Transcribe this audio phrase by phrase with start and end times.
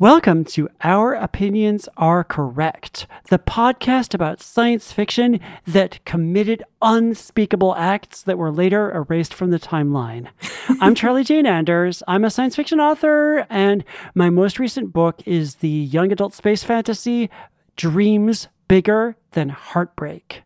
[0.00, 8.22] Welcome to Our Opinions Are Correct, the podcast about science fiction that committed unspeakable acts
[8.22, 10.28] that were later erased from the timeline.
[10.80, 12.04] I'm Charlie Jane Anders.
[12.06, 13.84] I'm a science fiction author, and
[14.14, 17.28] my most recent book is the young adult space fantasy
[17.74, 20.44] Dreams Bigger Than Heartbreak.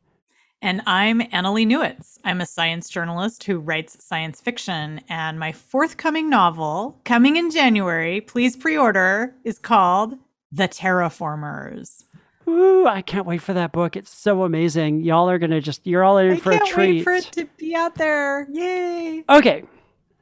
[0.65, 2.19] And I'm Annalee Newitz.
[2.25, 5.01] I'm a science journalist who writes science fiction.
[5.09, 10.15] And my forthcoming novel, coming in January, please pre order, is called
[10.53, 12.05] The Terraformers.
[12.47, 13.97] Ooh, I can't wait for that book.
[13.97, 15.03] It's so amazing.
[15.03, 16.97] Y'all are going to just, you're all in I for a can't treat.
[16.99, 18.47] wait for it to be out there.
[18.49, 19.25] Yay.
[19.29, 19.65] Okay,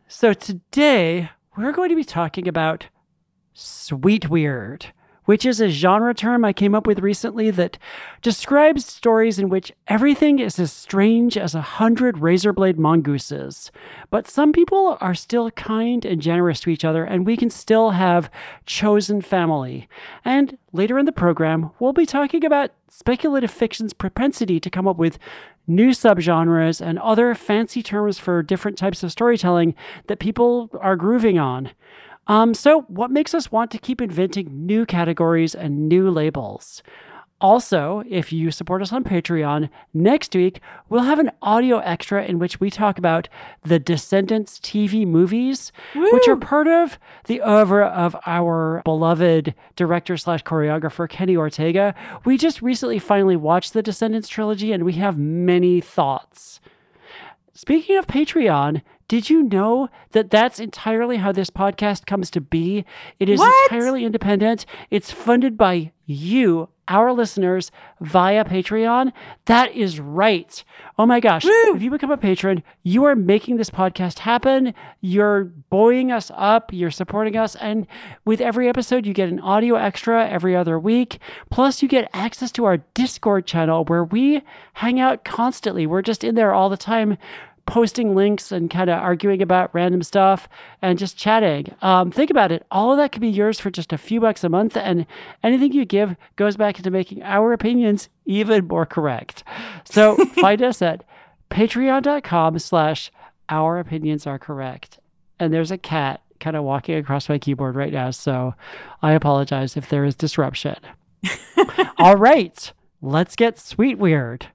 [0.08, 1.28] so today
[1.58, 2.86] we're going to be talking about
[3.52, 4.86] sweet weird,
[5.30, 7.78] which is a genre term I came up with recently that
[8.20, 13.70] describes stories in which everything is as strange as a hundred razor blade mongooses.
[14.10, 17.90] But some people are still kind and generous to each other, and we can still
[17.90, 18.28] have
[18.66, 19.88] chosen family.
[20.24, 24.96] And later in the program, we'll be talking about speculative fiction's propensity to come up
[24.96, 25.16] with
[25.64, 29.76] new subgenres and other fancy terms for different types of storytelling
[30.08, 31.70] that people are grooving on.
[32.26, 36.82] Um, so, what makes us want to keep inventing new categories and new labels?
[37.40, 42.38] Also, if you support us on Patreon, next week we'll have an audio extra in
[42.38, 43.30] which we talk about
[43.62, 50.44] the Descendants TV movies, which are part of the oeuvre of our beloved director slash
[50.44, 51.94] choreographer Kenny Ortega.
[52.26, 56.60] We just recently finally watched the Descendants trilogy and we have many thoughts.
[57.54, 62.84] Speaking of Patreon, did you know that that's entirely how this podcast comes to be?
[63.18, 63.72] It is What?
[63.72, 64.64] entirely independent.
[64.88, 69.12] It's funded by you, our listeners, via Patreon.
[69.46, 70.62] That is right.
[70.96, 71.44] Oh my gosh.
[71.44, 71.74] Woo!
[71.74, 74.74] If you become a patron, you are making this podcast happen.
[75.00, 76.72] You're buoying us up.
[76.72, 77.56] You're supporting us.
[77.56, 77.88] And
[78.24, 81.18] with every episode, you get an audio extra every other week.
[81.50, 84.42] Plus, you get access to our Discord channel where we
[84.74, 85.84] hang out constantly.
[85.86, 87.18] We're just in there all the time
[87.66, 90.48] posting links and kind of arguing about random stuff
[90.82, 91.74] and just chatting.
[91.82, 92.66] Um, think about it.
[92.70, 95.06] All of that could be yours for just a few bucks a month, and
[95.42, 99.44] anything you give goes back into making our opinions even more correct.
[99.84, 101.04] So find us at
[101.50, 103.10] patreon.com slash
[103.48, 104.98] our opinions are correct.
[105.38, 108.54] And there's a cat kind of walking across my keyboard right now, so
[109.02, 110.76] I apologize if there is disruption.
[111.98, 112.72] All right,
[113.02, 114.48] let's get sweet weird.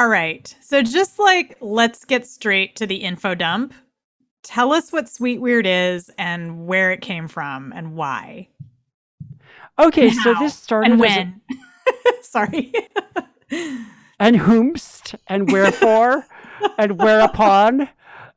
[0.00, 0.56] All right.
[0.62, 3.74] So, just like let's get straight to the info dump.
[4.42, 8.48] Tell us what Sweet Weird is and where it came from and why.
[9.78, 11.40] Okay, so this started and as a- when.
[12.22, 12.72] Sorry.
[14.18, 16.26] and whomst and wherefore
[16.78, 17.90] and whereupon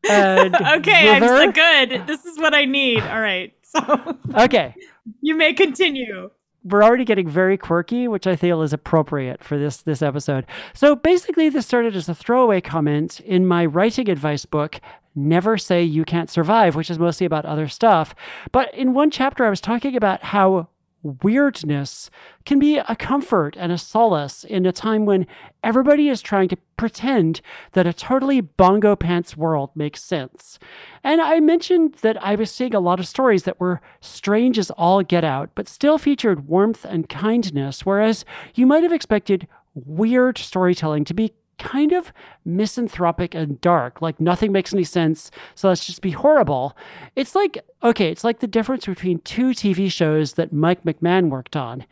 [0.10, 1.38] and okay, I'm whither.
[1.38, 2.08] so good.
[2.08, 3.00] This is what I need.
[3.04, 3.54] All right.
[3.64, 4.76] So, okay
[5.22, 6.30] you may continue.
[6.64, 10.46] We're already getting very quirky which i feel is appropriate for this this episode.
[10.74, 14.80] So basically this started as a throwaway comment in my writing advice book
[15.16, 18.16] never say you can't survive which is mostly about other stuff.
[18.52, 20.68] But in one chapter i was talking about how
[21.04, 22.10] weirdness
[22.46, 25.28] can be a comfort and a solace in a time when
[25.64, 27.42] everybody is trying to pretend
[27.74, 30.58] that a totally bongo pants world makes sense.
[31.04, 34.72] And I mentioned that I was seeing a lot of stories that were strange as
[34.72, 38.26] all get out, but still featured warmth and kindness, whereas
[38.56, 42.12] you might have expected weird storytelling to be kind of
[42.44, 46.76] misanthropic and dark, like nothing makes any sense, so let's just be horrible.
[47.16, 51.56] It's like, okay, it's like the difference between two TV shows that Mike McMahan worked
[51.56, 51.86] on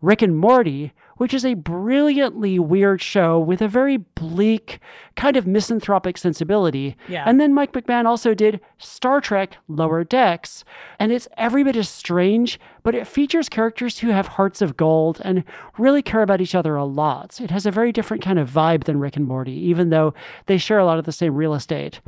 [0.00, 4.80] Rick and Morty, which is a brilliantly weird show with a very bleak,
[5.16, 6.96] kind of misanthropic sensibility.
[7.08, 7.24] Yeah.
[7.26, 10.64] And then Mike McMahan also did Star Trek Lower Decks,
[10.98, 15.20] and it's every bit as strange, but it features characters who have hearts of gold
[15.24, 15.44] and
[15.78, 17.40] really care about each other a lot.
[17.40, 20.14] It has a very different kind of vibe than Rick and Morty, even though
[20.46, 22.00] they share a lot of the same real estate.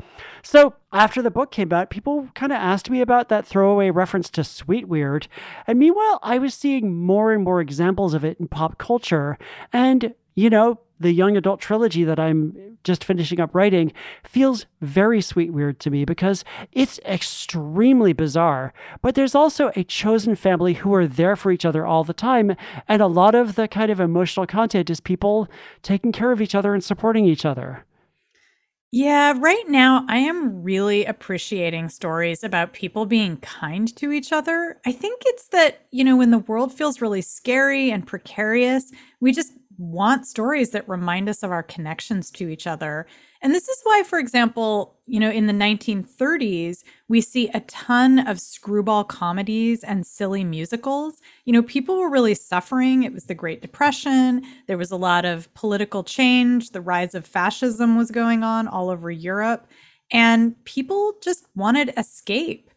[0.42, 4.30] So after the book came out, people kind of asked me about that throwaway reference
[4.30, 5.28] to Sweet Weird.
[5.66, 9.38] And meanwhile, I was seeing more and more examples of it in pop culture.
[9.72, 13.92] And, you know, the young adult trilogy that I'm just finishing up writing
[14.24, 18.72] feels very sweet weird to me because it's extremely bizarre.
[19.02, 22.56] But there's also a chosen family who are there for each other all the time.
[22.88, 25.48] And a lot of the kind of emotional content is people
[25.82, 27.84] taking care of each other and supporting each other.
[28.94, 34.78] Yeah, right now I am really appreciating stories about people being kind to each other.
[34.84, 39.32] I think it's that, you know, when the world feels really scary and precarious, we
[39.32, 43.06] just want stories that remind us of our connections to each other.
[43.42, 48.20] And this is why, for example, you know, in the 1930s, we see a ton
[48.20, 51.20] of screwball comedies and silly musicals.
[51.44, 53.02] You know, people were really suffering.
[53.02, 54.42] It was the Great Depression.
[54.68, 56.70] There was a lot of political change.
[56.70, 59.66] The rise of fascism was going on all over Europe.
[60.12, 62.70] And people just wanted escape.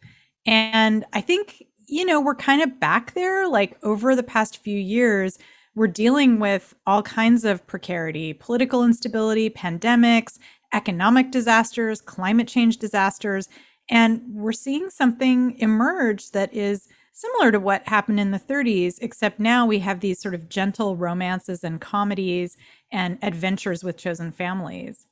[0.46, 3.48] And I think, you know, we're kind of back there.
[3.48, 5.38] Like over the past few years,
[5.76, 10.38] we're dealing with all kinds of precarity, political instability, pandemics,
[10.72, 13.48] economic disasters, climate change disasters.
[13.88, 19.38] And we're seeing something emerge that is similar to what happened in the 30s, except
[19.38, 22.56] now we have these sort of gentle romances and comedies
[22.90, 25.06] and adventures with chosen families.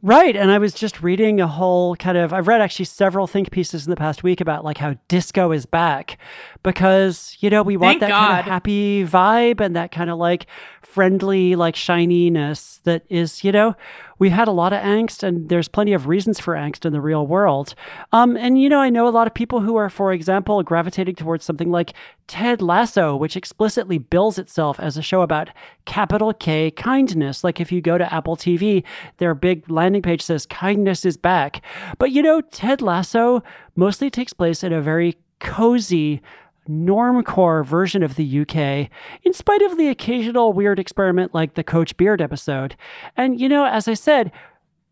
[0.00, 0.36] Right.
[0.36, 3.84] And I was just reading a whole kind of, I've read actually several think pieces
[3.84, 6.18] in the past week about like how disco is back
[6.62, 8.28] because, you know, we want Thank that God.
[8.28, 10.46] kind of happy vibe and that kind of like
[10.82, 13.74] friendly, like shininess that is, you know,
[14.18, 17.00] we had a lot of angst and there's plenty of reasons for angst in the
[17.00, 17.74] real world.
[18.12, 21.14] Um, and, you know, I know a lot of people who are, for example, gravitating
[21.14, 21.92] towards something like
[22.26, 25.50] Ted Lasso, which explicitly bills itself as a show about
[25.84, 27.44] capital K kindness.
[27.44, 28.84] Like if you go to Apple TV,
[29.18, 31.62] their big landing page says kindness is back.
[31.98, 33.42] But, you know, Ted Lasso
[33.76, 36.20] mostly takes place in a very cozy,
[36.68, 38.90] normcore version of the UK,
[39.22, 42.76] in spite of the occasional weird experiment like the Coach Beard episode.
[43.16, 44.32] And, you know, as I said,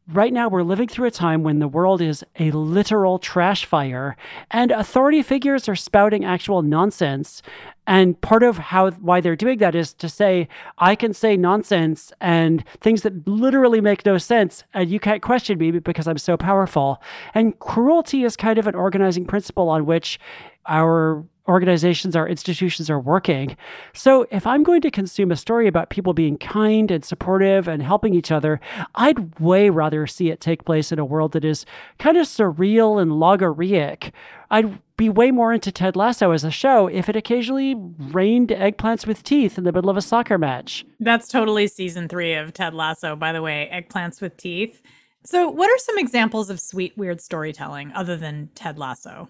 [0.09, 4.17] Right now, we're living through a time when the world is a literal trash fire,
[4.53, 7.43] and authority figures are spouting actual nonsense.
[7.89, 10.47] And part of how why they're doing that is to say,
[10.79, 15.59] I can say nonsense and things that literally make no sense, and you can't question
[15.59, 17.03] me because I'm so powerful.
[17.35, 20.21] And cruelty is kind of an organizing principle on which
[20.67, 23.57] our organizations, our institutions are working.
[23.95, 27.83] So if I'm going to consume a story about people being kind and supportive and
[27.83, 28.61] helping each other,
[28.95, 31.65] I'd way rather see it take place in a world that is
[31.99, 34.13] kind of surreal and logaraic.
[34.51, 39.07] I'd be way more into Ted Lasso as a show if it occasionally rained eggplants
[39.07, 40.85] with teeth in the middle of a soccer match.
[41.01, 44.81] That's totally season three of Ted Lasso, by the way, eggplants with teeth.
[45.25, 49.29] So, what are some examples of sweet, weird storytelling other than Ted Lasso?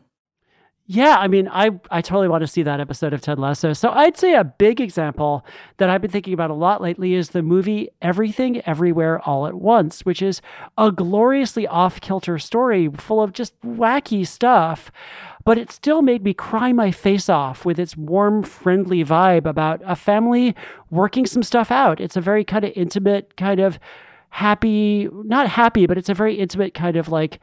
[0.89, 3.73] Yeah, I mean, I I totally want to see that episode of Ted Lasso.
[3.73, 5.45] So I'd say a big example
[5.79, 9.55] that I've been thinking about a lot lately is the movie Everything Everywhere All at
[9.55, 10.41] Once, which is
[10.79, 14.93] a gloriously off-kilter story full of just wacky stuff,
[15.45, 19.83] but it still made me cry my face off with its warm, friendly vibe about
[19.85, 20.55] a family
[20.91, 22.01] working some stuff out.
[22.01, 23.81] It's a very kind of intimate kind of
[24.31, 27.41] happy, not happy, but it's a very intimate kind of like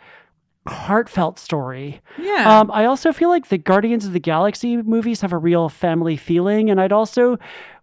[0.67, 2.01] heartfelt story.
[2.17, 2.59] Yeah.
[2.59, 6.15] Um, I also feel like the Guardians of the Galaxy movies have a real family
[6.15, 7.37] feeling, and I'd also,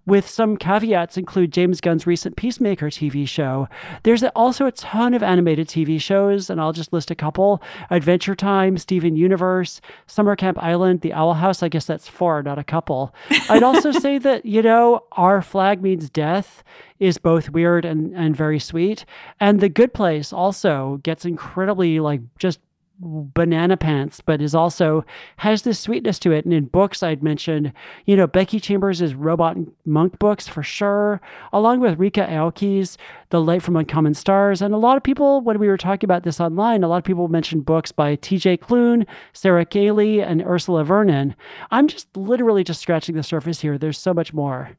[0.06, 3.68] with some caveats, include James Gunn's recent Peacemaker TV show.
[4.02, 8.34] There's also a ton of animated TV shows, and I'll just list a couple: Adventure
[8.34, 11.62] Time, Steven Universe, Summer Camp Island, The Owl House.
[11.62, 13.14] I guess that's four, not a couple.
[13.50, 16.64] I'd also say that you know, Our Flag Means Death
[16.98, 19.04] is both weird and and very sweet,
[19.38, 22.58] and The Good Place also gets incredibly like just
[23.00, 25.04] banana pants, but is also
[25.38, 26.44] has this sweetness to it.
[26.44, 27.72] And in books, I'd mentioned,
[28.04, 31.20] you know, Becky Chambers' Robot Monk books for sure,
[31.52, 32.98] along with Ryka Aoki's
[33.30, 34.60] The Light from Uncommon Stars.
[34.62, 37.04] And a lot of people, when we were talking about this online, a lot of
[37.04, 41.34] people mentioned books by TJ Klune, Sarah Gailey, and Ursula Vernon.
[41.70, 43.78] I'm just literally just scratching the surface here.
[43.78, 44.76] There's so much more.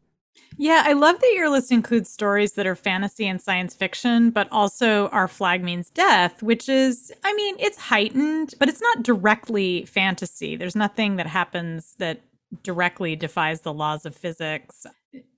[0.58, 4.48] Yeah, I love that your list includes stories that are fantasy and science fiction, but
[4.52, 9.86] also Our Flag Means Death, which is, I mean, it's heightened, but it's not directly
[9.86, 10.56] fantasy.
[10.56, 12.22] There's nothing that happens that
[12.64, 14.86] directly defies the laws of physics.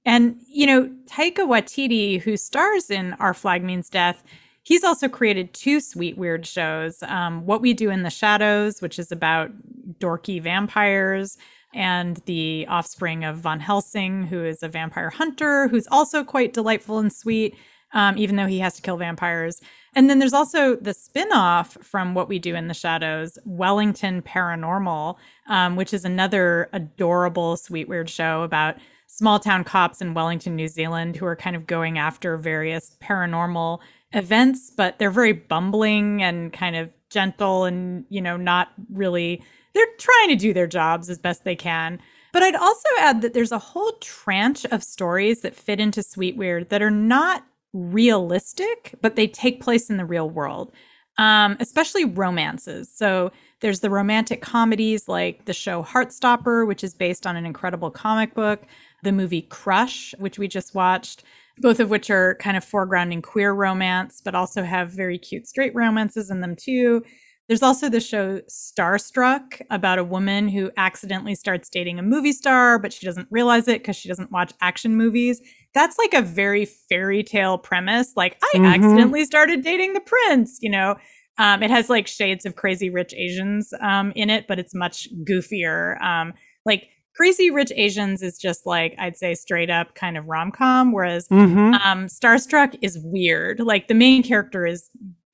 [0.06, 4.24] And, you know, Taika Waititi, who stars in Our Flag Means Death,
[4.64, 9.00] he's also created two sweet, weird shows um, What We Do in the Shadows, which
[9.00, 9.52] is about
[10.00, 11.38] dorky vampires
[11.74, 17.00] and the offspring of Van Helsing, who is a vampire hunter, who's also quite delightful
[17.00, 17.56] and sweet,
[17.94, 19.62] um, even though he has to kill vampires.
[19.96, 24.22] And then there's also the spin off from What We Do in the Shadows, Wellington
[24.24, 28.78] Paranormal, um, which is another adorable, sweet, weird show about
[29.08, 33.80] small town cops in Wellington, New Zealand, who are kind of going after various paranormal
[34.14, 39.86] events, but they're very bumbling and kind of gentle and, you know, not really, they're
[39.98, 42.00] trying to do their jobs as best they can.
[42.32, 46.36] But I'd also add that there's a whole tranche of stories that fit into Sweet
[46.36, 50.72] Weird that are not realistic, but they take place in the real world,
[51.18, 52.90] um, especially romances.
[52.92, 57.92] So there's the romantic comedies like the show Heartstopper, which is based on an incredible
[57.92, 58.64] comic book
[59.04, 61.24] the movie Crush, which we just watched,
[61.60, 65.76] both of which are kind of foregrounding queer romance, but also have very cute straight
[65.76, 67.04] romances in them too.
[67.48, 72.80] There's also the show Starstruck about a woman who accidentally starts dating a movie star,
[72.80, 75.42] but she doesn't realize it because she doesn't watch action movies.
[75.74, 78.14] That's like a very fairy tale premise.
[78.16, 78.66] Like, I mm-hmm.
[78.66, 80.96] accidentally started dating the prince, you know?
[81.38, 85.10] Um, it has like shades of Crazy Rich Asians um, in it, but it's much
[85.26, 86.02] goofier.
[86.02, 86.34] Um,
[86.66, 90.92] like, Crazy Rich Asians is just like I'd say straight up kind of rom com,
[90.92, 91.76] whereas mm-hmm.
[91.76, 93.60] um, Starstruck is weird.
[93.60, 94.90] Like the main character is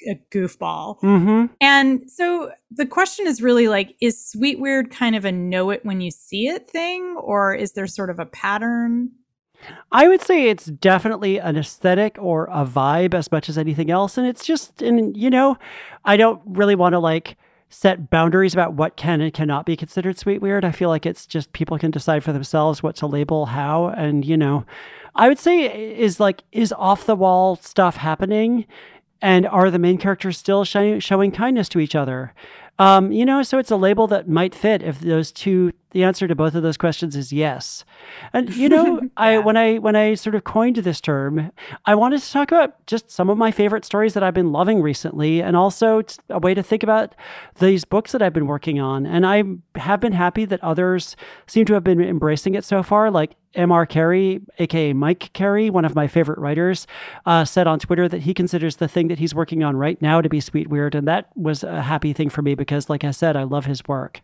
[0.07, 1.45] a goofball, mm-hmm.
[1.61, 5.85] and so the question is really like, is Sweet Weird kind of a know it
[5.85, 9.11] when you see it thing, or is there sort of a pattern?
[9.91, 14.17] I would say it's definitely an aesthetic or a vibe as much as anything else,
[14.17, 15.57] and it's just, and you know,
[16.05, 17.35] I don't really want to like
[17.69, 20.65] set boundaries about what can and cannot be considered sweet weird.
[20.65, 23.89] I feel like it's just people can decide for themselves what to label how.
[23.89, 24.65] And, you know,
[25.15, 25.65] I would say
[25.97, 28.65] is like, is off the wall stuff happening?
[29.21, 32.33] And are the main characters still sh- showing kindness to each other?
[32.79, 35.71] Um, you know, so it's a label that might fit if those two.
[35.91, 37.83] The answer to both of those questions is yes.
[38.31, 39.07] And you know, yeah.
[39.17, 41.51] I when I when I sort of coined this term,
[41.85, 44.83] I wanted to talk about just some of my favorite stories that I've been loving
[44.83, 47.15] recently, and also a way to think about
[47.59, 49.07] these books that I've been working on.
[49.07, 49.43] And I
[49.79, 51.15] have been happy that others
[51.47, 53.09] seem to have been embracing it so far.
[53.09, 53.85] Like M.R.
[53.87, 56.85] Carey, aka Mike Carey, one of my favorite writers,
[57.25, 60.21] uh, said on Twitter that he considers the thing that he's working on right now
[60.21, 63.11] to be sweet weird, and that was a happy thing for me because, like I
[63.11, 64.21] said, I love his work.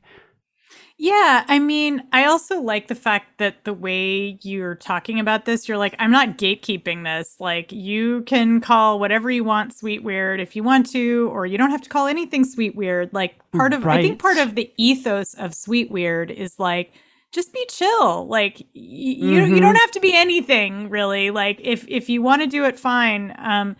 [0.97, 5.67] Yeah, I mean, I also like the fact that the way you're talking about this,
[5.67, 7.35] you're like, I'm not gatekeeping this.
[7.37, 11.57] Like, you can call whatever you want sweet weird if you want to, or you
[11.57, 13.09] don't have to call anything sweet weird.
[13.13, 13.99] Like, part of, right.
[13.99, 16.93] I think part of the ethos of sweet weird is like,
[17.33, 18.25] just be chill.
[18.27, 19.29] Like, y- mm-hmm.
[19.29, 21.29] you you don't have to be anything really.
[21.31, 23.35] Like, if if you want to do it, fine.
[23.37, 23.75] Um,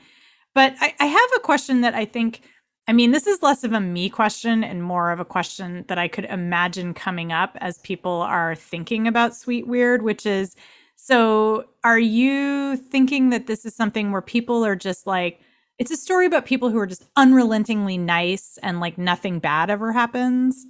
[0.54, 2.42] but I, I have a question that I think
[2.88, 5.98] I mean, this is less of a me question and more of a question that
[5.98, 10.56] I could imagine coming up as people are thinking about Sweet Weird, which is
[10.96, 15.40] so are you thinking that this is something where people are just like,
[15.78, 19.92] it's a story about people who are just unrelentingly nice and like nothing bad ever
[19.92, 20.66] happens?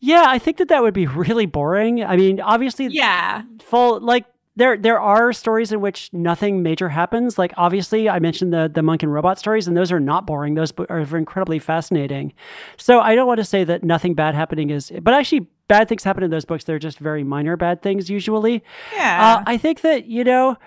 [0.00, 2.02] Yeah, I think that that would be really boring.
[2.02, 4.24] I mean, obviously, yeah, full like
[4.60, 7.38] there there are stories in which nothing major happens.
[7.38, 10.54] Like obviously, I mentioned the the monk and robot stories, and those are not boring.
[10.54, 12.34] Those are incredibly fascinating.
[12.76, 16.04] So I don't want to say that nothing bad happening is, but actually, bad things
[16.04, 16.64] happen in those books.
[16.64, 18.62] They're just very minor bad things usually.
[18.94, 19.38] Yeah.
[19.38, 20.58] Uh, I think that you know,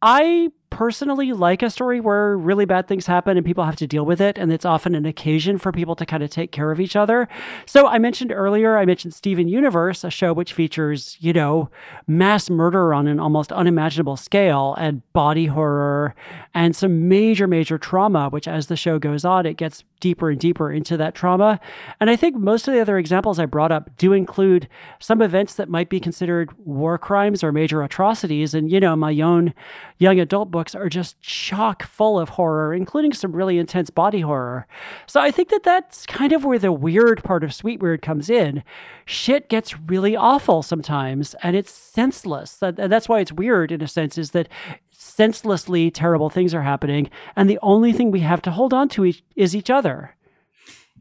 [0.00, 4.06] I personally like a story where really bad things happen and people have to deal
[4.06, 4.38] with it.
[4.38, 7.28] And it's often an occasion for people to kind of take care of each other.
[7.66, 11.68] So I mentioned earlier, I mentioned Steven Universe, a show which features, you know,
[12.06, 16.14] mass murder on an almost unimaginable scale and body horror
[16.54, 20.40] and some major, major trauma, which as the show goes on, it gets deeper and
[20.40, 21.60] deeper into that trauma.
[22.00, 24.66] And I think most of the other examples I brought up do include
[24.98, 28.54] some events that might be considered war crimes or major atrocities.
[28.54, 29.52] And, you know, my own
[29.98, 34.66] young adult book are just chock full of horror, including some really intense body horror.
[35.06, 38.30] So I think that that's kind of where the weird part of Sweet Weird comes
[38.30, 38.62] in.
[39.04, 42.58] Shit gets really awful sometimes, and it's senseless.
[42.62, 44.48] And that's why it's weird in a sense, is that
[44.90, 49.12] senselessly terrible things are happening, and the only thing we have to hold on to
[49.36, 50.14] is each other.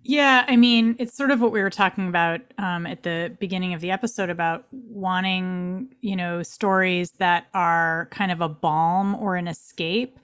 [0.04, 3.74] Yeah, I mean, it's sort of what we were talking about um, at the beginning
[3.74, 9.36] of the episode about wanting, you know, stories that are kind of a balm or
[9.36, 10.18] an escape.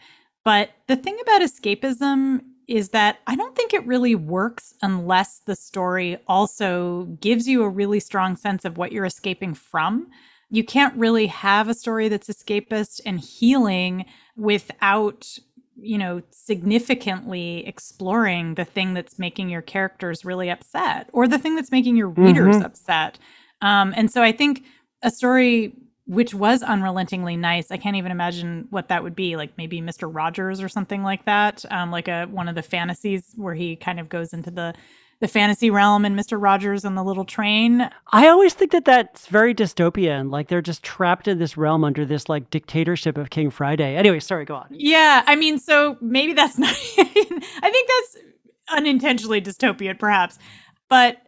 [0.45, 5.55] But the thing about escapism is that I don't think it really works unless the
[5.55, 10.07] story also gives you a really strong sense of what you're escaping from.
[10.49, 14.05] You can't really have a story that's escapist and healing
[14.37, 15.37] without
[15.77, 21.55] you know, significantly exploring the thing that's making your characters really upset or the thing
[21.55, 22.65] that's making your readers mm-hmm.
[22.65, 23.19] upset.
[23.61, 24.63] Um, and so I think
[25.01, 25.73] a story
[26.07, 27.71] which was unrelentingly nice.
[27.71, 29.35] I can't even imagine what that would be.
[29.35, 30.09] Like maybe Mr.
[30.13, 31.65] Rogers or something like that.
[31.71, 34.75] Um, like a one of the fantasies where he kind of goes into the
[35.19, 36.41] the fantasy realm and Mr.
[36.41, 37.89] Rogers and the little train.
[38.11, 40.31] I always think that that's very dystopian.
[40.31, 43.95] Like they're just trapped in this realm under this like dictatorship of King Friday.
[43.95, 44.67] Anyway, sorry, go on.
[44.71, 46.69] Yeah, I mean, so maybe that's not.
[46.69, 48.17] I think that's
[48.69, 50.37] unintentionally dystopian, perhaps.
[50.89, 51.21] But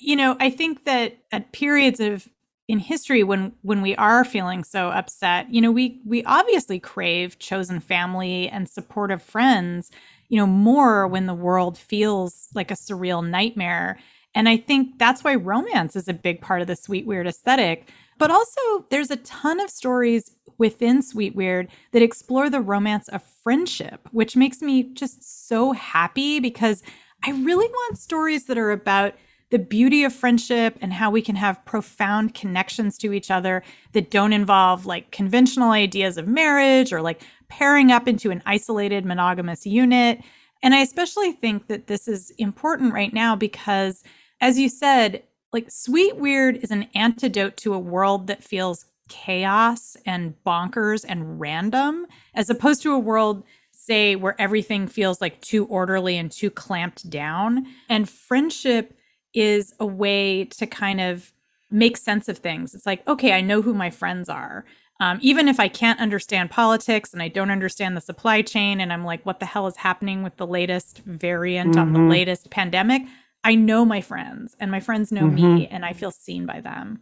[0.00, 2.28] you know, I think that at periods of
[2.66, 7.38] in history when when we are feeling so upset, you know, we we obviously crave
[7.38, 9.90] chosen family and supportive friends
[10.28, 13.98] you know, more when the world feels like a surreal nightmare.
[14.34, 17.88] And I think that's why romance is a big part of the sweet weird aesthetic.
[18.18, 23.22] But also, there's a ton of stories within Sweet Weird that explore the romance of
[23.42, 26.82] friendship, which makes me just so happy because
[27.24, 29.14] I really want stories that are about
[29.50, 34.10] the beauty of friendship and how we can have profound connections to each other that
[34.10, 39.66] don't involve like conventional ideas of marriage or like pairing up into an isolated monogamous
[39.66, 40.20] unit.
[40.62, 44.02] And I especially think that this is important right now because,
[44.40, 45.22] as you said,
[45.52, 51.38] like Sweet Weird is an antidote to a world that feels chaos and bonkers and
[51.38, 56.50] random, as opposed to a world, say, where everything feels like too orderly and too
[56.50, 57.66] clamped down.
[57.88, 58.96] And friendship
[59.34, 61.32] is a way to kind of
[61.70, 62.74] make sense of things.
[62.74, 64.64] It's like, okay, I know who my friends are.
[65.00, 68.92] Um, even if I can't understand politics and I don't understand the supply chain, and
[68.92, 71.80] I'm like, what the hell is happening with the latest variant mm-hmm.
[71.80, 72.10] on the mm-hmm.
[72.10, 73.02] latest pandemic?
[73.42, 75.56] I know my friends, and my friends know mm-hmm.
[75.56, 77.00] me, and I feel seen by them.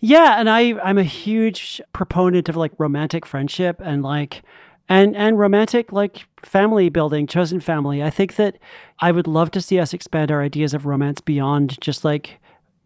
[0.00, 4.42] Yeah, and I I'm a huge proponent of like romantic friendship and like
[4.90, 8.02] and and romantic like family building, chosen family.
[8.02, 8.58] I think that
[8.98, 12.40] I would love to see us expand our ideas of romance beyond just like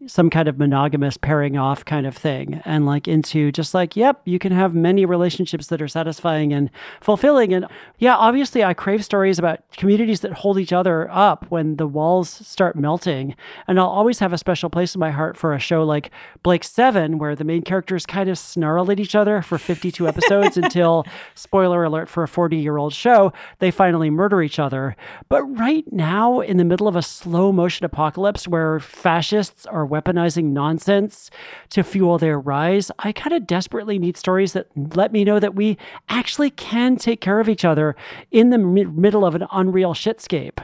[0.07, 4.21] some kind of monogamous pairing off kind of thing and like into just like yep
[4.25, 7.53] you can have many relationships that are satisfying and fulfilling.
[7.53, 7.65] And
[7.97, 12.29] yeah obviously i crave stories about communities that hold each other up when the walls
[12.29, 13.35] start melting.
[13.67, 16.11] And i'll always have a special place in my heart for a show like
[16.43, 20.57] Blake's 7 where the main characters kind of snarl at each other for 52 episodes
[20.57, 24.97] until spoiler alert for a 40 year old show they finally murder each other.
[25.29, 30.45] But right now in the middle of a slow motion apocalypse where fascists are weaponizing
[30.45, 31.29] nonsense
[31.69, 32.91] to fuel their rise.
[32.99, 35.77] I kind of desperately need stories that let me know that we
[36.09, 37.95] actually can take care of each other
[38.31, 40.59] in the mi- middle of an unreal shitscape.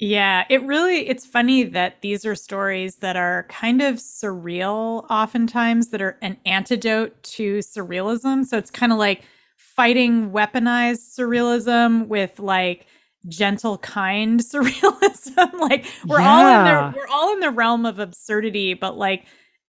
[0.00, 5.88] Yeah, it really it's funny that these are stories that are kind of surreal oftentimes
[5.88, 8.44] that are an antidote to surrealism.
[8.44, 9.22] So it's kind of like
[9.56, 12.86] fighting weaponized surrealism with like
[13.26, 16.28] gentle kind surrealism like we're yeah.
[16.28, 19.26] all in there we're all in the realm of absurdity but like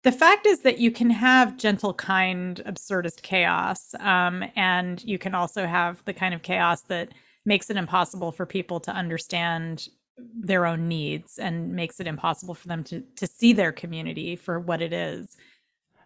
[0.04, 5.34] the fact is that you can have gentle kind absurdist chaos um, and you can
[5.34, 7.10] also have the kind of chaos that
[7.46, 12.68] makes it impossible for people to understand their own needs and makes it impossible for
[12.68, 15.36] them to to see their community for what it is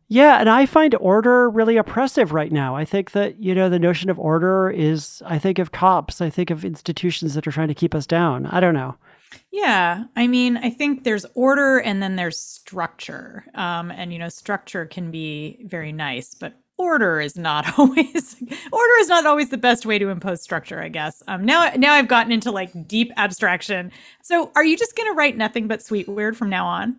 [0.10, 2.76] yeah, and I find order really oppressive right now.
[2.76, 6.30] I think that, you know, the notion of order is, I think of cops, I
[6.30, 8.46] think of institutions that are trying to keep us down.
[8.46, 8.96] I don't know.
[9.52, 10.06] Yeah.
[10.16, 13.46] I mean, I think there's order and then there's structure.
[13.54, 18.36] Um, and, you know, structure can be very nice, but order is not always
[18.72, 21.94] order is not always the best way to impose structure i guess um now now
[21.94, 23.92] i've gotten into like deep abstraction
[24.22, 26.96] so are you just going to write nothing but sweet weird from now on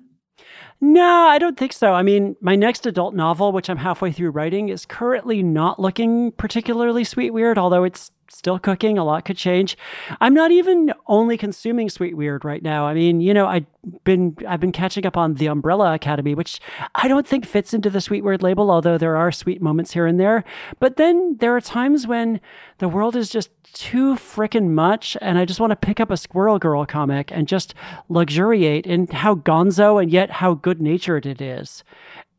[0.80, 1.92] no, I don't think so.
[1.92, 6.32] I mean, my next adult novel, which I'm halfway through writing, is currently not looking
[6.32, 8.98] particularly sweet weird, although it's still cooking.
[8.98, 9.76] A lot could change.
[10.20, 12.86] I'm not even only consuming Sweet Weird right now.
[12.86, 13.66] I mean, you know, I've
[14.04, 16.60] been I've been catching up on The Umbrella Academy, which
[16.94, 20.06] I don't think fits into the Sweet Weird label, although there are sweet moments here
[20.06, 20.44] and there.
[20.78, 22.40] But then there are times when
[22.78, 26.16] the world is just too freaking much, and I just want to pick up a
[26.16, 27.74] Squirrel Girl comic and just
[28.08, 31.84] luxuriate in how gonzo and yet how good natured it is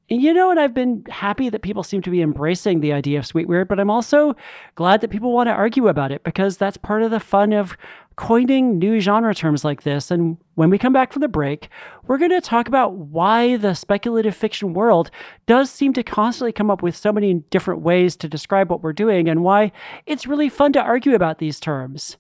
[0.10, 3.26] you know, and I've been happy that people seem to be embracing the idea of
[3.26, 4.36] sweet weird, but I'm also
[4.76, 7.78] glad that people want to argue about it because that's part of the fun of
[8.16, 10.12] coining new genre terms like this.
[10.12, 11.70] And when we come back from the break,
[12.06, 15.10] we're going to talk about why the speculative fiction world
[15.46, 18.92] does seem to constantly come up with so many different ways to describe what we're
[18.92, 19.72] doing and why
[20.06, 22.18] it's really fun to argue about these terms.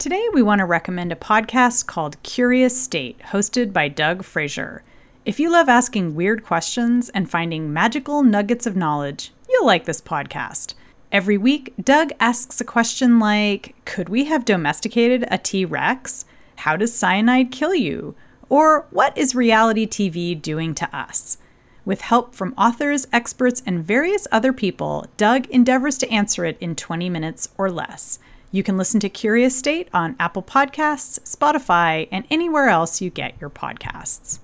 [0.00, 4.82] Today, we want to recommend a podcast called Curious State, hosted by Doug Frazier.
[5.26, 10.00] If you love asking weird questions and finding magical nuggets of knowledge, you'll like this
[10.00, 10.72] podcast.
[11.12, 16.24] Every week, Doug asks a question like Could we have domesticated a T Rex?
[16.56, 18.14] How does cyanide kill you?
[18.48, 21.36] Or what is reality TV doing to us?
[21.84, 26.74] With help from authors, experts, and various other people, Doug endeavors to answer it in
[26.74, 28.18] 20 minutes or less.
[28.52, 33.40] You can listen to Curious State on Apple Podcasts, Spotify, and anywhere else you get
[33.40, 34.40] your podcasts.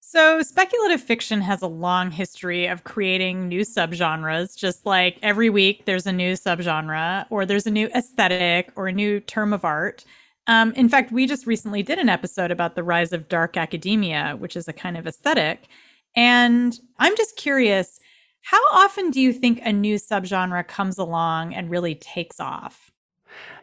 [0.00, 5.86] So, speculative fiction has a long history of creating new subgenres, just like every week
[5.86, 10.04] there's a new subgenre, or there's a new aesthetic, or a new term of art.
[10.46, 14.36] Um, in fact, we just recently did an episode about the rise of dark academia,
[14.38, 15.68] which is a kind of aesthetic.
[16.18, 18.00] And I'm just curious
[18.42, 22.90] how often do you think a new subgenre comes along and really takes off?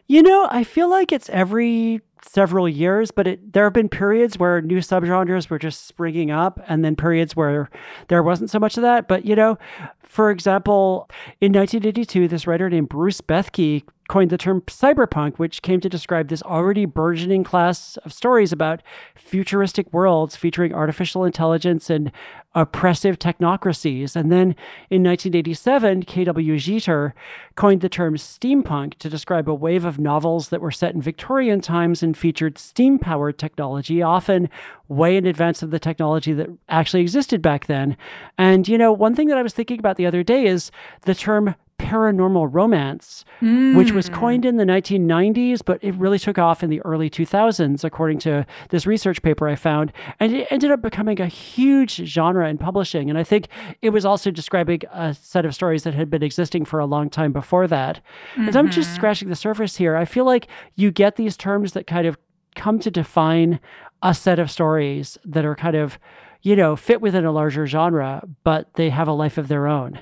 [0.06, 4.38] You know, I feel like it's every several years, but it, there have been periods
[4.38, 7.68] where new subgenres were just springing up, and then periods where
[8.08, 9.06] there wasn't so much of that.
[9.06, 9.58] But, you know,
[10.06, 11.08] for example,
[11.40, 16.28] in 1982, this writer named Bruce Bethke coined the term cyberpunk, which came to describe
[16.28, 18.82] this already burgeoning class of stories about
[19.16, 22.12] futuristic worlds featuring artificial intelligence and
[22.54, 24.14] oppressive technocracies.
[24.14, 24.54] And then
[24.90, 26.56] in 1987, K.W.
[26.58, 27.14] Jeter
[27.56, 31.60] coined the term steampunk to describe a wave of novels that were set in Victorian
[31.60, 34.48] times and featured steam powered technology, often
[34.88, 37.96] way in advance of the technology that actually existed back then.
[38.38, 40.70] And, you know, one thing that I was thinking about the other day is
[41.02, 43.76] the term paranormal romance, mm.
[43.76, 44.14] which was hmm.
[44.14, 48.46] coined in the 1990s, but it really took off in the early 2000s, according to
[48.70, 49.92] this research paper I found.
[50.18, 53.10] And it ended up becoming a huge genre in publishing.
[53.10, 53.48] And I think
[53.82, 57.10] it was also describing a set of stories that had been existing for a long
[57.10, 58.00] time before that.
[58.32, 58.48] Mm-hmm.
[58.48, 58.96] And I'm just mm-hmm.
[58.96, 59.96] scratching the surface here.
[59.96, 62.16] I feel like you get these terms that kind of
[62.54, 63.60] come to define
[64.02, 65.98] a set of stories that are kind of
[66.42, 69.98] you know, fit within a larger genre, but they have a life of their own.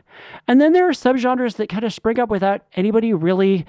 [0.47, 3.65] And then there are subgenres that kind of spring up without anybody really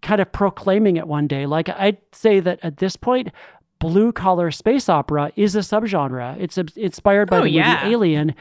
[0.00, 1.44] kind of proclaiming it one day.
[1.44, 3.30] Like I'd say that at this point,
[3.80, 6.36] blue collar space opera is a subgenre.
[6.38, 7.80] It's inspired by oh, the yeah.
[7.82, 8.34] movie Alien,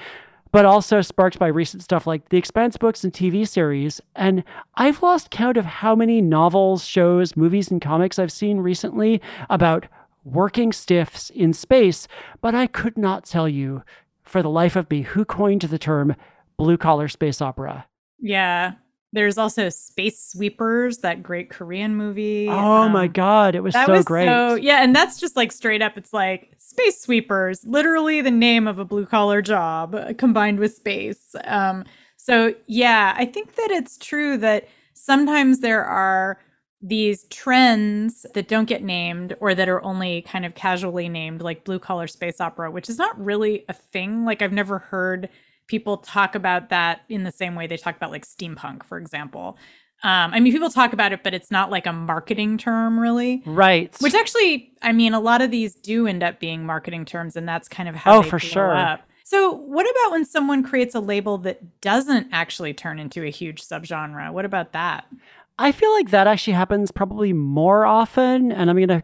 [0.51, 4.01] but also sparked by recent stuff like the Expanse books and TV series.
[4.15, 4.43] And
[4.75, 9.87] I've lost count of how many novels, shows, movies, and comics I've seen recently about
[10.23, 12.07] working stiffs in space,
[12.41, 13.83] but I could not tell you
[14.23, 16.15] for the life of me who coined the term
[16.57, 17.87] blue collar space opera.
[18.19, 18.73] Yeah.
[19.11, 22.47] There's also Space Sweepers, that great Korean movie.
[22.47, 23.55] Oh um, my God.
[23.55, 24.27] It was so was great.
[24.27, 24.83] So, yeah.
[24.83, 28.85] And that's just like straight up, it's like Space Sweepers, literally the name of a
[28.85, 31.35] blue collar job combined with space.
[31.45, 31.85] Um,
[32.17, 36.39] so, yeah, I think that it's true that sometimes there are
[36.81, 41.65] these trends that don't get named or that are only kind of casually named, like
[41.65, 44.23] blue collar space opera, which is not really a thing.
[44.23, 45.29] Like, I've never heard
[45.67, 49.57] people talk about that in the same way they talk about like steampunk, for example.
[50.01, 53.43] Um, I mean, people talk about it, but it's not like a marketing term, really.
[53.45, 53.93] Right.
[53.99, 57.47] Which actually, I mean, a lot of these do end up being marketing terms, and
[57.47, 58.19] that's kind of how.
[58.19, 58.75] Oh, for sure.
[58.75, 59.01] Up.
[59.25, 63.61] So, what about when someone creates a label that doesn't actually turn into a huge
[63.61, 64.31] subgenre?
[64.31, 65.05] What about that?
[65.59, 68.51] I feel like that actually happens probably more often.
[68.51, 69.03] And I'm going to,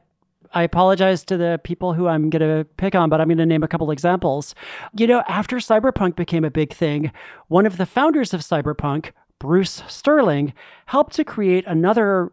[0.53, 3.45] I apologize to the people who I'm going to pick on, but I'm going to
[3.45, 4.55] name a couple examples.
[4.97, 7.11] You know, after cyberpunk became a big thing,
[7.49, 10.53] one of the founders of cyberpunk, Bruce Sterling,
[10.85, 12.31] helped to create another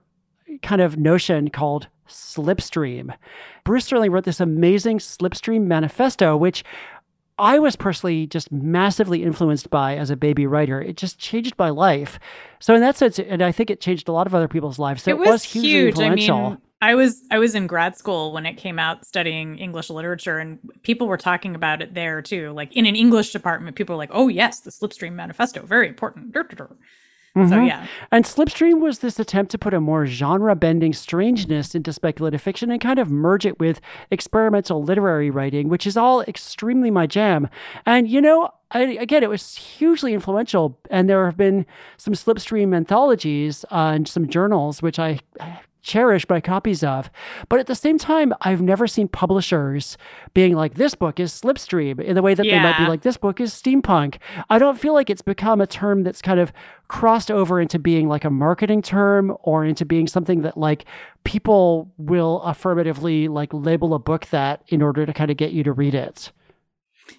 [0.63, 3.13] kind of notion called slipstream.
[3.65, 6.63] Bruce Sterling wrote this amazing slipstream manifesto, which
[7.39, 10.81] I was personally just massively influenced by as a baby writer.
[10.81, 12.19] It just changed my life.
[12.61, 15.03] So in that sense, and I think it changed a lot of other people's lives.
[15.03, 15.89] So it, it was, was hugely huge.
[15.89, 16.37] influential.
[16.37, 19.89] I mean, I was I was in grad school when it came out studying English
[19.89, 22.51] literature and people were talking about it there too.
[22.51, 26.33] Like in an English department, people were like, "Oh yes, the Slipstream Manifesto, very important."
[27.37, 27.49] Mm-hmm.
[27.49, 27.87] So yeah.
[28.11, 32.81] And Slipstream was this attempt to put a more genre-bending strangeness into speculative fiction and
[32.81, 37.49] kind of merge it with experimental literary writing, which is all extremely my jam.
[37.87, 41.67] And you know, I, again, it was hugely influential, and there have been
[41.97, 45.21] some Slipstream anthologies uh, and some journals which I
[45.83, 47.11] cherish my copies of.
[47.49, 49.99] But at the same time, I've never seen publishers
[50.33, 52.57] being like, this book is slipstream in the way that yeah.
[52.57, 54.19] they might be like, this book is steampunk.
[54.49, 56.53] I don't feel like it's become a term that's kind of
[56.89, 60.85] crossed over into being like a marketing term or into being something that like
[61.25, 65.63] people will affirmatively like label a book that in order to kind of get you
[65.65, 66.33] to read it.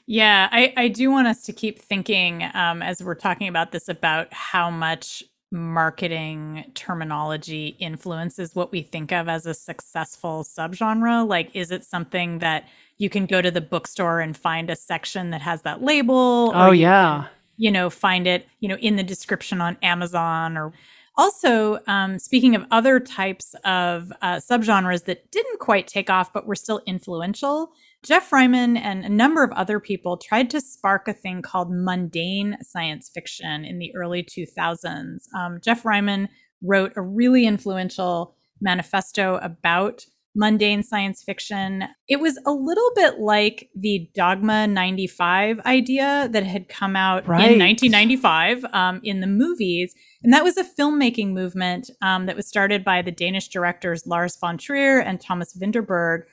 [0.06, 3.90] Yeah, I, I do want us to keep thinking um, as we're talking about this
[3.90, 5.24] about how much
[5.54, 11.28] marketing terminology influences what we think of as a successful subgenre?
[11.28, 15.30] Like, is it something that you can go to the bookstore and find a section
[15.30, 16.52] that has that label?
[16.56, 17.24] Oh, yeah.
[17.24, 20.74] Can, you know, find it, you know, in the description on Amazon or
[21.16, 26.48] Also, um, speaking of other types of uh, subgenres that didn't quite take off but
[26.48, 27.72] were still influential,
[28.04, 32.58] Geoff Ryman and a number of other people tried to spark a thing called mundane
[32.62, 35.22] science fiction in the early 2000s.
[35.34, 36.28] Um, Geoff Ryman
[36.62, 41.84] wrote a really influential manifesto about mundane science fiction.
[42.08, 47.52] It was a little bit like the Dogma 95 idea that had come out right.
[47.52, 49.94] in 1995 um, in the movies.
[50.24, 54.36] And that was a filmmaking movement um, that was started by the Danish directors Lars
[54.38, 56.24] von Trier and Thomas Vinterberg,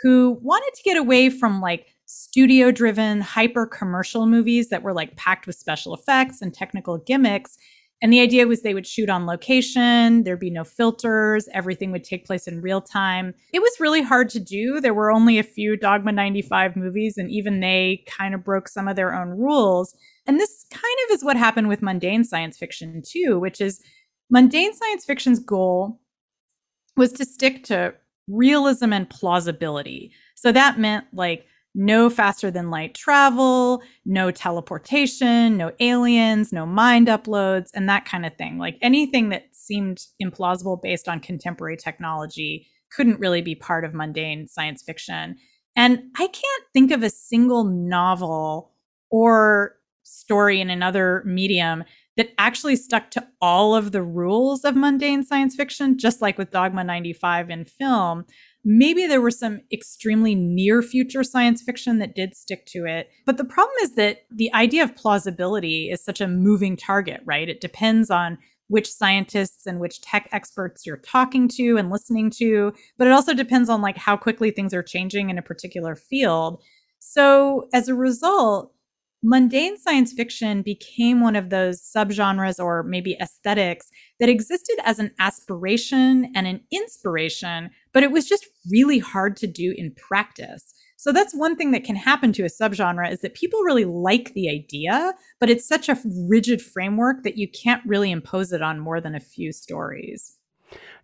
[0.00, 5.16] who wanted to get away from like studio driven, hyper commercial movies that were like
[5.16, 7.58] packed with special effects and technical gimmicks
[8.00, 12.04] and the idea was they would shoot on location, there'd be no filters, everything would
[12.04, 13.34] take place in real time.
[13.52, 14.80] It was really hard to do.
[14.80, 18.86] There were only a few Dogma 95 movies, and even they kind of broke some
[18.86, 19.96] of their own rules.
[20.26, 23.82] And this kind of is what happened with mundane science fiction, too, which is
[24.30, 26.00] mundane science fiction's goal
[26.96, 27.94] was to stick to
[28.28, 30.12] realism and plausibility.
[30.34, 37.06] So that meant like no faster than light travel, no teleportation, no aliens, no mind
[37.08, 38.58] uploads, and that kind of thing.
[38.58, 44.48] Like anything that seemed implausible based on contemporary technology couldn't really be part of mundane
[44.48, 45.36] science fiction.
[45.76, 48.72] And I can't think of a single novel
[49.10, 51.84] or story in another medium
[52.18, 56.50] that actually stuck to all of the rules of mundane science fiction, just like with
[56.50, 58.26] Dogma 95 in film
[58.64, 63.08] maybe there were some extremely near future science fiction that did stick to it.
[63.24, 67.48] But the problem is that the idea of plausibility is such a moving target, right?
[67.48, 72.74] It depends on which scientists and which tech experts you're talking to and listening to,
[72.98, 76.62] but it also depends on like how quickly things are changing in a particular field.
[76.98, 78.74] So as a result,
[79.22, 85.10] mundane science fiction became one of those subgenres or maybe aesthetics that existed as an
[85.18, 90.74] aspiration and an inspiration, but it was just really hard to do in practice.
[90.96, 94.34] So that's one thing that can happen to a subgenre is that people really like
[94.34, 95.96] the idea, but it's such a
[96.28, 100.37] rigid framework that you can't really impose it on more than a few stories.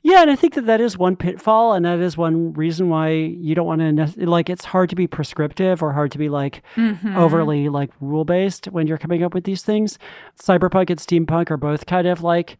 [0.06, 3.08] Yeah, and I think that that is one pitfall, and that is one reason why
[3.08, 4.50] you don't want to like.
[4.50, 7.16] It's hard to be prescriptive or hard to be like mm-hmm.
[7.16, 9.98] overly like rule based when you're coming up with these things.
[10.38, 12.58] Cyberpunk and steampunk are both kind of like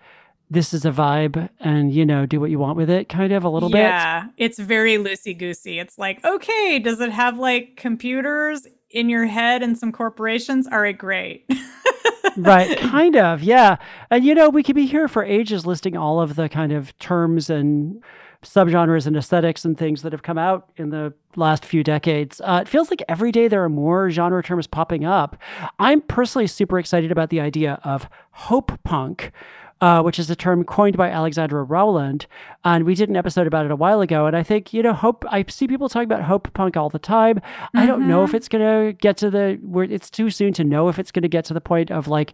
[0.51, 3.45] this is a vibe, and you know, do what you want with it, kind of
[3.45, 3.75] a little yeah,
[4.23, 4.31] bit.
[4.39, 5.79] Yeah, it's very loosey goosey.
[5.79, 10.67] It's like, okay, does it have like computers in your head and some corporations?
[10.71, 11.49] All right, great.
[12.37, 13.77] right, kind of, yeah.
[14.11, 16.97] And you know, we could be here for ages listing all of the kind of
[16.99, 18.03] terms and
[18.45, 22.41] subgenres and aesthetics and things that have come out in the last few decades.
[22.45, 25.37] Uh, it feels like every day there are more genre terms popping up.
[25.79, 29.33] I'm personally super excited about the idea of hope punk,
[29.81, 32.27] uh, which is a term coined by Alexandra Rowland.
[32.65, 34.27] And we did an episode about it a while ago.
[34.27, 36.99] And I think, you know, hope, I see people talking about hope punk all the
[36.99, 37.37] time.
[37.37, 37.79] Mm-hmm.
[37.79, 38.37] I don't know if mm-hmm.
[38.37, 41.23] it's going to get to the, where it's too soon to know if it's going
[41.23, 42.33] to get to the point of like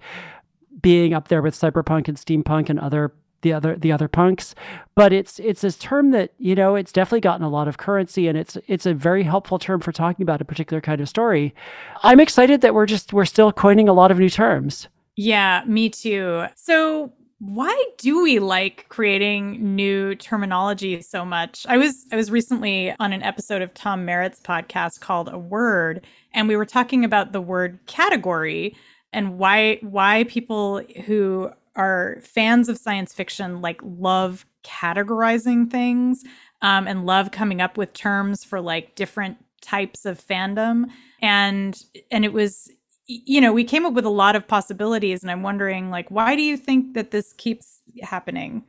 [0.81, 4.55] being up there with cyberpunk and steampunk and other the other the other punks
[4.95, 8.29] but it's it's this term that you know it's definitely gotten a lot of currency
[8.29, 11.55] and it's it's a very helpful term for talking about a particular kind of story
[12.03, 15.89] i'm excited that we're just we're still coining a lot of new terms yeah me
[15.89, 21.65] too so why do we like creating new terminology so much?
[21.69, 26.07] I was I was recently on an episode of Tom Merritt's podcast called A Word
[26.35, 28.77] and we were talking about the word category
[29.13, 36.25] and why why people who are fans of science fiction like love categorizing things
[36.61, 40.91] um, and love coming up with terms for like different types of fandom
[41.23, 42.71] and and it was
[43.11, 46.37] you know, we came up with a lot of possibilities, and I'm wondering, like, why
[46.37, 48.65] do you think that this keeps happening?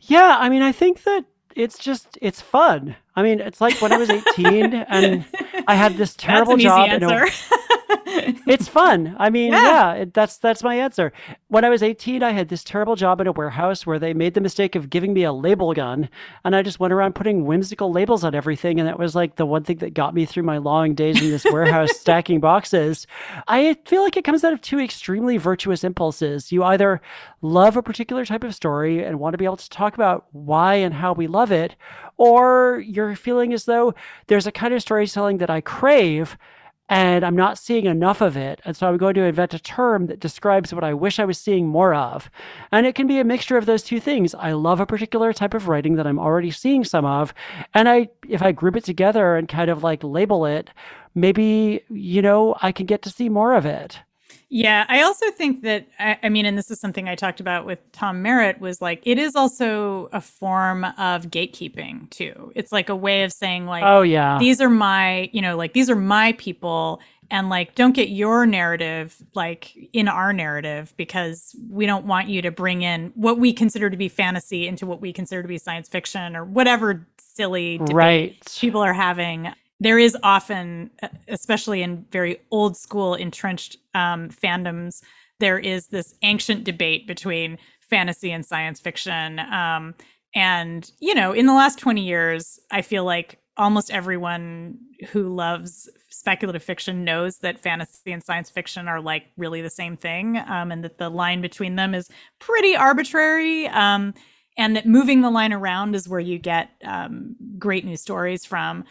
[0.00, 2.96] Yeah, I mean, I think that it's just it's fun.
[3.14, 5.24] I mean, it's like when I was 18 and
[5.66, 6.88] I had this terrible job.
[6.90, 7.26] Answer.
[8.46, 9.14] it's fun.
[9.18, 11.12] I mean, yeah, yeah it, that's that's my answer.
[11.48, 14.34] When I was 18, I had this terrible job in a warehouse where they made
[14.34, 16.08] the mistake of giving me a label gun,
[16.44, 19.46] and I just went around putting whimsical labels on everything, and that was like the
[19.46, 23.06] one thing that got me through my long days in this warehouse stacking boxes.
[23.46, 26.50] I feel like it comes out of two extremely virtuous impulses.
[26.50, 27.00] You either
[27.42, 30.74] love a particular type of story and want to be able to talk about why
[30.74, 31.76] and how we love it,
[32.16, 33.94] or you're feeling as though
[34.26, 36.36] there's a kind of storytelling that I crave
[36.88, 38.60] and I'm not seeing enough of it.
[38.64, 41.38] And so I'm going to invent a term that describes what I wish I was
[41.38, 42.30] seeing more of.
[42.70, 44.34] And it can be a mixture of those two things.
[44.34, 47.34] I love a particular type of writing that I'm already seeing some of.
[47.74, 50.70] And I if I group it together and kind of like label it,
[51.14, 54.00] maybe, you know, I can get to see more of it.
[54.48, 57.66] Yeah, I also think that I, I, mean, and this is something I talked about
[57.66, 62.52] with Tom Merritt was like it is also a form of gatekeeping too.
[62.54, 65.72] It's like a way of saying like, oh yeah, these are my, you know, like
[65.72, 71.56] these are my people, and like don't get your narrative like in our narrative because
[71.68, 75.00] we don't want you to bring in what we consider to be fantasy into what
[75.00, 78.54] we consider to be science fiction or whatever silly debate right.
[78.56, 80.90] people are having there is often,
[81.28, 85.02] especially in very old school entrenched um, fandoms,
[85.38, 89.38] there is this ancient debate between fantasy and science fiction.
[89.38, 89.94] Um,
[90.34, 94.78] and, you know, in the last 20 years, I feel like almost everyone
[95.10, 99.96] who loves speculative fiction knows that fantasy and science fiction are like really the same
[99.96, 103.66] thing um, and that the line between them is pretty arbitrary.
[103.68, 104.14] Um,
[104.58, 108.84] and that moving the line around is where you get um, great new stories from.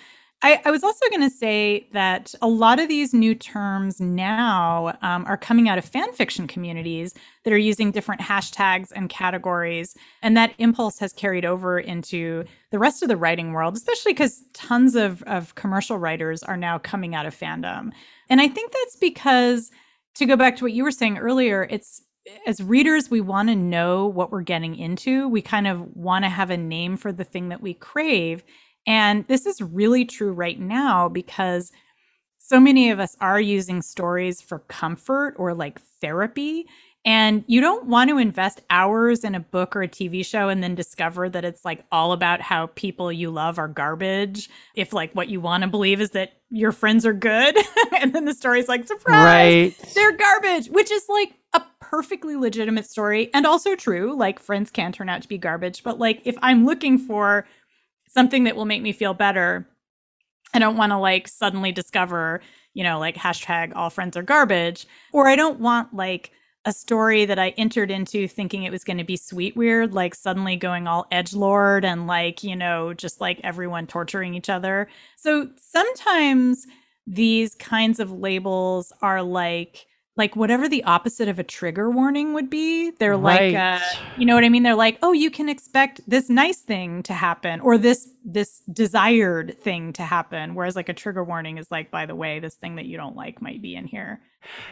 [0.45, 4.95] I, I was also going to say that a lot of these new terms now
[5.01, 9.95] um, are coming out of fan fiction communities that are using different hashtags and categories.
[10.21, 14.43] And that impulse has carried over into the rest of the writing world, especially because
[14.53, 17.91] tons of, of commercial writers are now coming out of fandom.
[18.29, 19.71] And I think that's because,
[20.13, 22.03] to go back to what you were saying earlier, it's
[22.45, 25.27] as readers, we want to know what we're getting into.
[25.27, 28.43] We kind of want to have a name for the thing that we crave.
[28.87, 31.71] And this is really true right now because
[32.37, 36.67] so many of us are using stories for comfort or like therapy.
[37.03, 40.63] And you don't want to invest hours in a book or a TV show and
[40.63, 44.49] then discover that it's like all about how people you love are garbage.
[44.75, 47.55] If like what you want to believe is that your friends are good.
[47.99, 49.91] and then the story's like, surprise, right.
[49.93, 54.15] they're garbage, which is like a perfectly legitimate story and also true.
[54.15, 55.83] Like friends can turn out to be garbage.
[55.83, 57.45] But like if I'm looking for
[58.15, 59.67] something that will make me feel better.
[60.53, 62.41] I don't want to like suddenly discover,
[62.73, 64.87] you know, like hashtag all friends are garbage.
[65.11, 66.31] Or I don't want like
[66.63, 70.15] a story that I entered into thinking it was going to be sweet weird, like
[70.15, 74.87] suddenly going all edge lord and like, you know, just like everyone torturing each other.
[75.17, 76.65] So sometimes
[77.05, 79.85] these kinds of labels are like
[80.17, 82.91] like whatever the opposite of a trigger warning would be.
[82.91, 83.53] They're right.
[83.53, 83.85] like, uh,
[84.17, 84.63] you know what I mean?
[84.63, 89.55] They're like, oh, you can expect this nice thing to happen or this this desired
[89.59, 90.55] thing to happen.
[90.55, 93.15] Whereas like a trigger warning is like, by the way, this thing that you don't
[93.15, 94.19] like might be in here.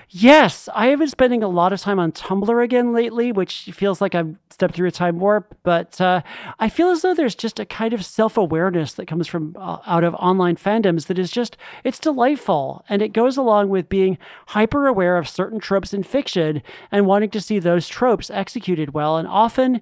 [0.10, 4.02] Yes, I have been spending a lot of time on Tumblr again lately, which feels
[4.02, 5.58] like I've stepped through a time warp.
[5.64, 6.22] But uh,
[6.60, 9.80] I feel as though there's just a kind of self awareness that comes from uh,
[9.86, 14.18] out of online fandoms that is just it's delightful, and it goes along with being
[14.48, 16.62] hyper aware of certain tropes in fiction
[16.92, 19.18] and wanting to see those tropes executed well.
[19.18, 19.82] And often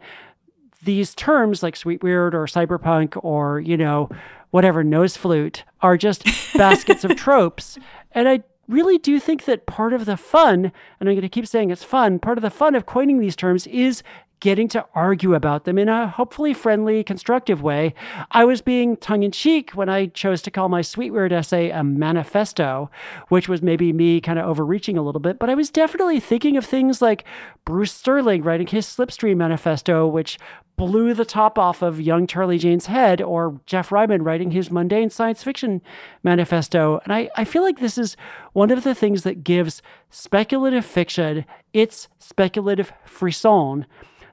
[0.83, 4.09] these terms like sweet weird or cyberpunk or you know
[4.49, 7.77] whatever nose flute are just baskets of tropes.
[8.11, 11.45] And i really do think that part of the fun, and I'm going to keep
[11.45, 14.01] saying it's fun, part of the fun of coining these terms is
[14.41, 17.93] getting to argue about them in a hopefully friendly, constructive way.
[18.31, 21.69] I was being tongue in cheek when I chose to call my sweet weird essay
[21.69, 22.89] a manifesto,
[23.29, 26.57] which was maybe me kind of overreaching a little bit, but I was definitely thinking
[26.57, 27.23] of things like
[27.63, 30.39] Bruce Sterling writing his Slipstream manifesto, which
[30.75, 35.11] blew the top off of young Charlie Jane's head, or Geoff Ryman writing his mundane
[35.11, 35.79] science fiction
[36.23, 36.99] manifesto.
[37.03, 38.17] And I, I feel like this is
[38.53, 43.85] one of the things that gives speculative fiction its speculative frisson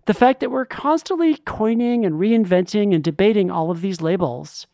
[0.08, 4.66] the fact that we're constantly coining and reinventing and debating all of these labels.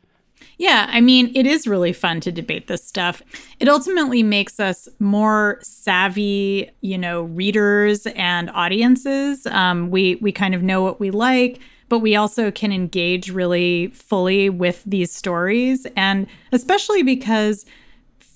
[0.59, 3.20] Yeah, I mean, it is really fun to debate this stuff.
[3.59, 9.44] It ultimately makes us more savvy, you know, readers and audiences.
[9.47, 13.88] Um, we we kind of know what we like, but we also can engage really
[13.88, 17.66] fully with these stories, and especially because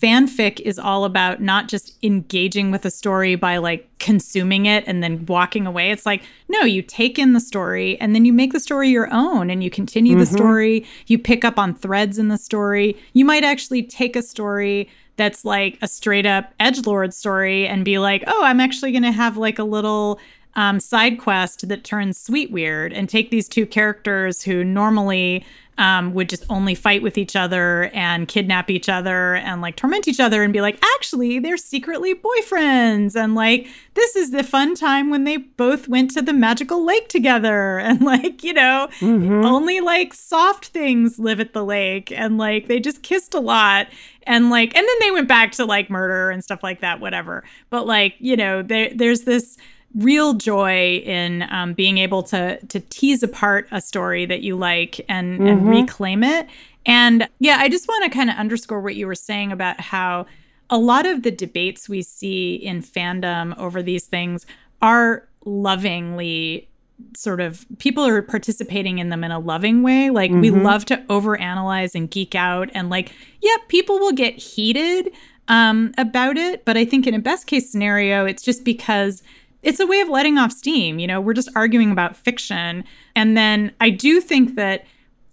[0.01, 5.03] fanfic is all about not just engaging with a story by like consuming it and
[5.03, 5.91] then walking away.
[5.91, 9.13] It's like, no, you take in the story and then you make the story your
[9.13, 10.21] own and you continue mm-hmm.
[10.21, 10.87] the story.
[11.07, 12.97] You pick up on threads in the story.
[13.13, 17.85] You might actually take a story that's like a straight up edge lord story and
[17.85, 20.21] be like, oh, I'm actually going to have like a little
[20.55, 25.45] um, side quest that turns sweet weird and take these two characters who normally
[25.79, 30.09] um, would just only fight with each other and kidnap each other and like torment
[30.09, 33.15] each other and be like, actually, they're secretly boyfriends.
[33.15, 37.09] And like, this is the fun time when they both went to the magical lake
[37.09, 37.79] together.
[37.89, 39.45] And like, you know, mm-hmm.
[39.47, 42.13] only like soft things live at the lake.
[42.13, 43.87] And like, they just kissed a lot.
[44.25, 47.45] And like, and then they went back to like murder and stuff like that, whatever.
[47.71, 49.57] But like, you know, there, there's this
[49.95, 55.05] real joy in um, being able to to tease apart a story that you like
[55.09, 55.47] and, mm-hmm.
[55.47, 56.47] and reclaim it.
[56.87, 60.27] And yeah, I just want to kind of underscore what you were saying about how
[60.71, 64.47] a lot of the debates we see in fandom over these things
[64.83, 66.69] are lovingly
[67.17, 70.11] sort of people are participating in them in a loving way.
[70.11, 70.41] Like mm-hmm.
[70.41, 75.13] we love to overanalyze and geek out and like, yeah, people will get heated
[75.47, 76.65] um, about it.
[76.65, 79.23] But I think in a best case scenario, it's just because
[79.63, 80.99] it's a way of letting off steam.
[80.99, 82.85] You know, we're just arguing about fiction.
[83.17, 84.85] And then I do think that,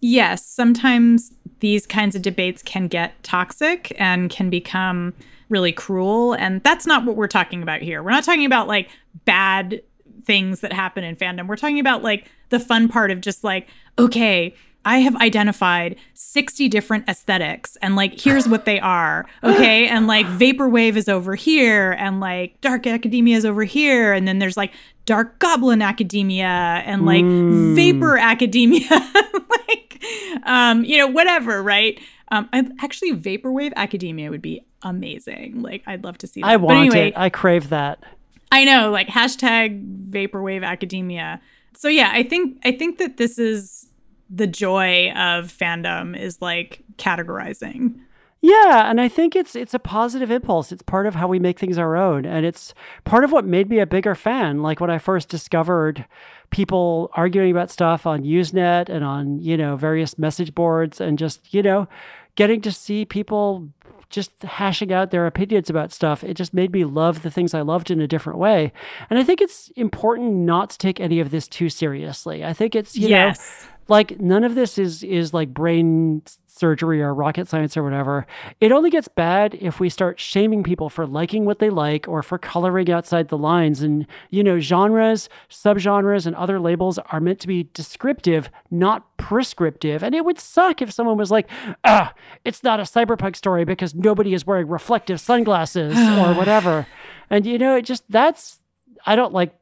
[0.02, 5.14] yes, sometimes these kinds of debates can get toxic and can become
[5.50, 6.34] really cruel.
[6.34, 8.02] And that's not what we're talking about here.
[8.02, 8.90] We're not talking about like
[9.26, 9.82] bad
[10.24, 11.48] things that happen in fandom.
[11.48, 13.68] We're talking about like the fun part of just like,
[14.00, 14.56] okay,
[14.86, 19.26] I have identified 60 different aesthetics and like here's what they are.
[19.44, 19.88] Okay.
[19.88, 24.14] And like vaporwave is over here and like dark academia is over here.
[24.14, 24.72] And then there's like
[25.06, 26.46] dark goblin academia
[26.86, 27.76] and like mm.
[27.76, 28.88] vapor academia.
[29.50, 30.04] like
[30.44, 32.00] um, you know, whatever, right?
[32.32, 35.62] Um, I, actually vaporwave academia would be amazing.
[35.62, 36.48] Like I'd love to see that.
[36.48, 37.18] I want anyway, it.
[37.18, 38.04] I crave that.
[38.52, 41.42] I know, like hashtag vaporwave academia.
[41.76, 43.88] So yeah, I think I think that this is
[44.36, 48.00] the joy of fandom is like categorizing.
[48.42, 50.72] Yeah, and I think it's it's a positive impulse.
[50.72, 53.70] It's part of how we make things our own, and it's part of what made
[53.70, 54.62] me a bigger fan.
[54.62, 56.06] Like when I first discovered
[56.52, 61.54] people arguing about stuff on Usenet and on you know various message boards, and just
[61.54, 61.88] you know
[62.36, 63.70] getting to see people
[64.10, 67.62] just hashing out their opinions about stuff, it just made me love the things I
[67.62, 68.72] loved in a different way.
[69.10, 72.46] And I think it's important not to take any of this too seriously.
[72.46, 73.64] I think it's, you yes.
[73.64, 76.22] know, like none of this is is like brain
[76.56, 78.26] surgery or rocket science or whatever.
[78.62, 82.24] It only gets bad if we start shaming people for liking what they like or
[82.24, 83.82] for coloring outside the lines.
[83.82, 90.02] And, you know, genres, subgenres, and other labels are meant to be descriptive, not prescriptive.
[90.02, 91.50] And it would suck if someone was like,
[91.84, 92.14] ah,
[92.46, 96.88] it's not a cyberpunk story because nobody is wearing reflective sunglasses or whatever.
[97.30, 98.60] And, you know, it just, that's,
[99.06, 99.54] I don't like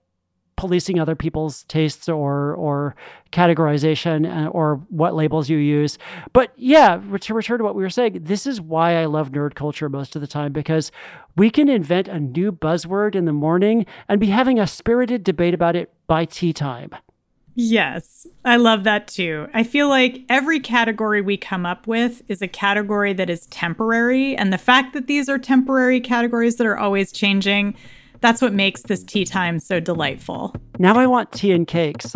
[0.63, 2.95] policing other people's tastes or or
[3.33, 5.97] categorization uh, or what labels you use.
[6.31, 9.55] But yeah, to return to what we were saying, this is why I love nerd
[9.55, 10.89] culture most of the time because
[11.35, 15.53] we can invent a new buzzword in the morning and be having a spirited debate
[15.53, 16.91] about it by tea time.
[17.55, 19.47] Yes, I love that too.
[19.53, 24.37] I feel like every category we come up with is a category that is temporary.
[24.37, 27.75] And the fact that these are temporary categories that are always changing
[28.23, 30.55] that's what makes this tea time so delightful.
[30.79, 32.15] Now I want tea and cakes.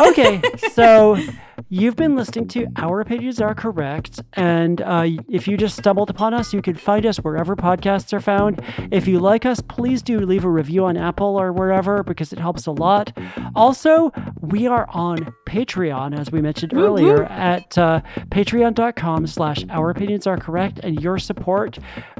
[0.00, 0.40] Okay,
[0.72, 1.18] so
[1.68, 4.20] You've been listening to Our Opinions Are Correct.
[4.34, 8.20] And uh, if you just stumbled upon us, you can find us wherever podcasts are
[8.20, 8.62] found.
[8.90, 12.38] If you like us, please do leave a review on Apple or wherever because it
[12.38, 13.16] helps a lot.
[13.54, 18.00] Also, we are on Patreon, as we mentioned earlier, at uh,
[18.30, 20.80] patreon.com slash Our Opinions Are Correct.
[20.82, 21.78] And your support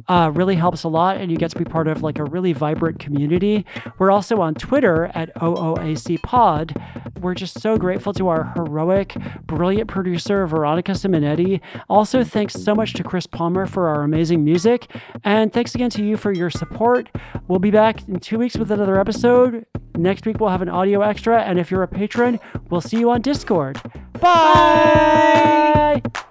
[0.09, 1.19] uh, really helps a lot.
[1.19, 3.67] And you get to be part of like a really vibrant community.
[3.99, 6.75] We're also on Twitter at OOAC Pod.
[7.21, 9.17] We're just so grateful to our heroic
[9.47, 11.61] brilliant producer Veronica Simonetti.
[11.89, 14.91] Also, thanks so much to Chris Palmer for our amazing music.
[15.25, 17.09] And thanks again to you for your support.
[17.49, 19.67] We'll be back in two weeks with another episode.
[19.97, 21.43] Next week, we'll have an audio extra.
[21.43, 23.81] And if you're a patron, we'll see you on Discord.
[24.21, 26.01] Bye.
[26.05, 26.23] Bye.